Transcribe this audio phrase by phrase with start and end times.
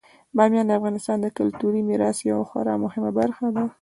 [0.35, 3.63] بامیان د افغانستان د کلتوري میراث یوه خورا مهمه برخه ده.